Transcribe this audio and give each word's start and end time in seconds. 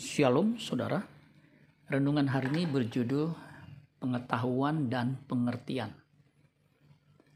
Shalom 0.00 0.56
saudara. 0.56 1.04
Renungan 1.92 2.24
hari 2.24 2.48
ini 2.56 2.64
berjudul 2.64 3.36
Pengetahuan 4.00 4.88
dan 4.88 5.20
Pengertian. 5.28 5.92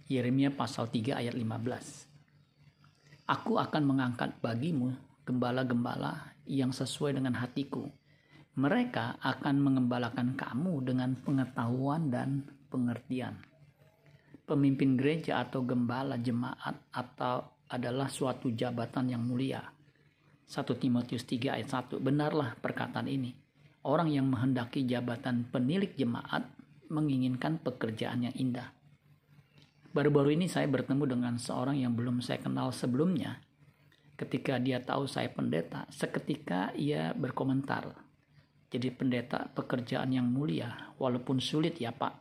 Yeremia 0.08 0.48
pasal 0.48 0.88
3 0.88 1.12
ayat 1.12 1.36
15 1.36 3.28
Aku 3.28 3.60
akan 3.60 3.82
mengangkat 3.84 4.40
bagimu 4.40 4.96
gembala-gembala 5.28 6.32
yang 6.48 6.72
sesuai 6.72 7.20
dengan 7.20 7.36
hatiku. 7.36 7.84
Mereka 8.56 9.20
akan 9.20 9.60
mengembalakan 9.60 10.32
kamu 10.32 10.88
dengan 10.88 11.20
pengetahuan 11.20 12.08
dan 12.08 12.48
pengertian. 12.72 13.44
Pemimpin 14.48 14.96
gereja 14.96 15.44
atau 15.44 15.68
gembala 15.68 16.16
jemaat 16.16 16.80
atau 16.96 17.44
adalah 17.68 18.08
suatu 18.08 18.48
jabatan 18.56 19.12
yang 19.12 19.20
mulia 19.20 19.83
1 20.44 20.64
Timotius 20.76 21.24
3 21.24 21.56
ayat 21.56 21.68
1. 21.72 22.00
Benarlah 22.04 22.54
perkataan 22.60 23.08
ini. 23.08 23.32
Orang 23.84 24.08
yang 24.12 24.28
menghendaki 24.28 24.84
jabatan 24.88 25.48
penilik 25.48 25.92
jemaat 25.96 26.48
menginginkan 26.88 27.60
pekerjaan 27.60 28.28
yang 28.28 28.36
indah. 28.36 28.72
Baru-baru 29.94 30.34
ini 30.34 30.50
saya 30.50 30.66
bertemu 30.66 31.04
dengan 31.06 31.34
seorang 31.38 31.78
yang 31.78 31.94
belum 31.94 32.18
saya 32.18 32.42
kenal 32.42 32.74
sebelumnya. 32.74 33.38
Ketika 34.14 34.58
dia 34.58 34.82
tahu 34.82 35.06
saya 35.06 35.30
pendeta, 35.30 35.86
seketika 35.90 36.74
ia 36.74 37.14
berkomentar. 37.14 37.94
Jadi 38.74 38.90
pendeta 38.90 39.46
pekerjaan 39.54 40.10
yang 40.10 40.26
mulia, 40.26 40.94
walaupun 40.98 41.38
sulit 41.38 41.78
ya 41.78 41.94
pak. 41.94 42.14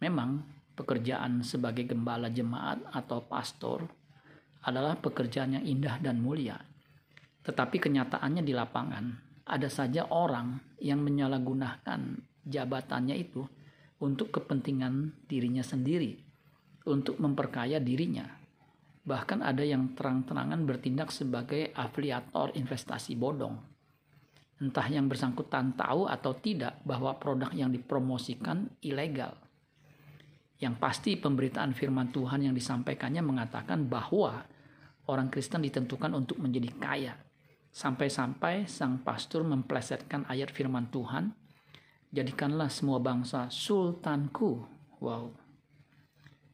Memang 0.00 0.40
pekerjaan 0.72 1.44
sebagai 1.44 1.84
gembala 1.84 2.32
jemaat 2.32 2.80
atau 2.88 3.20
pastor 3.20 3.84
adalah 4.64 4.96
pekerjaan 4.96 5.60
yang 5.60 5.64
indah 5.64 6.00
dan 6.00 6.24
mulia. 6.24 6.69
Tetapi 7.40 7.76
kenyataannya 7.80 8.44
di 8.44 8.52
lapangan 8.52 9.04
ada 9.50 9.66
saja 9.66 10.06
orang 10.12 10.60
yang 10.78 11.02
menyalahgunakan 11.02 12.00
jabatannya 12.46 13.16
itu 13.18 13.42
untuk 14.00 14.32
kepentingan 14.32 15.26
dirinya 15.28 15.64
sendiri, 15.64 16.16
untuk 16.88 17.20
memperkaya 17.20 17.82
dirinya. 17.82 18.24
Bahkan 19.04 19.40
ada 19.42 19.64
yang 19.64 19.96
terang-terangan 19.96 20.60
bertindak 20.64 21.10
sebagai 21.10 21.72
afiliator 21.72 22.52
investasi 22.56 23.16
bodong. 23.16 23.56
Entah 24.60 24.86
yang 24.92 25.08
bersangkutan 25.08 25.72
tahu 25.72 26.04
atau 26.04 26.36
tidak 26.36 26.84
bahwa 26.84 27.16
produk 27.16 27.48
yang 27.56 27.72
dipromosikan 27.72 28.68
ilegal. 28.84 29.32
Yang 30.60 30.74
pasti 30.76 31.16
pemberitaan 31.16 31.72
firman 31.72 32.12
Tuhan 32.12 32.44
yang 32.44 32.52
disampaikannya 32.52 33.24
mengatakan 33.24 33.88
bahwa 33.88 34.44
orang 35.08 35.32
Kristen 35.32 35.64
ditentukan 35.64 36.12
untuk 36.12 36.36
menjadi 36.36 36.68
kaya, 36.76 37.16
Sampai-sampai 37.70 38.66
sang 38.66 38.98
pastor 39.06 39.46
memplesetkan 39.46 40.26
ayat 40.26 40.50
firman 40.50 40.90
Tuhan, 40.90 41.30
jadikanlah 42.10 42.66
semua 42.66 42.98
bangsa 42.98 43.46
sultanku. 43.46 44.66
Wow, 44.98 45.30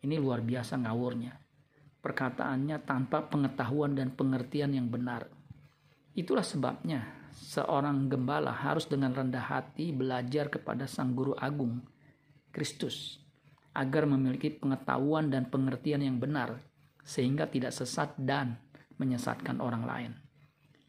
ini 0.05 0.21
luar 0.21 0.45
biasa 0.45 0.77
ngawurnya. 0.77 1.35
Perkataannya 2.05 2.79
tanpa 2.87 3.27
pengetahuan 3.27 3.97
dan 3.97 4.15
pengertian 4.15 4.71
yang 4.77 4.87
benar. 4.87 5.27
Itulah 6.15 6.47
sebabnya 6.47 7.27
seorang 7.35 8.07
gembala 8.07 8.55
harus 8.55 8.87
dengan 8.87 9.11
rendah 9.11 9.43
hati 9.43 9.91
belajar 9.91 10.47
kepada 10.47 10.87
sang 10.87 11.17
guru 11.17 11.35
agung, 11.35 11.83
Kristus, 12.55 13.19
agar 13.75 14.07
memiliki 14.07 14.53
pengetahuan 14.55 15.29
dan 15.29 15.51
pengertian 15.51 16.05
yang 16.05 16.23
benar, 16.23 16.63
sehingga 17.03 17.51
tidak 17.51 17.75
sesat 17.75 18.15
dan 18.17 18.63
menyesatkan 19.03 19.59
orang 19.59 19.85
lain. 19.85 20.26